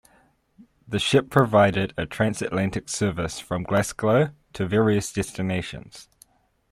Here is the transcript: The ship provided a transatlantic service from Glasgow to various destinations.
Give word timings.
The 0.87 0.97
ship 0.97 1.29
provided 1.29 1.93
a 1.95 2.07
transatlantic 2.07 2.89
service 2.89 3.39
from 3.39 3.61
Glasgow 3.61 4.31
to 4.53 4.65
various 4.67 5.13
destinations. 5.13 6.09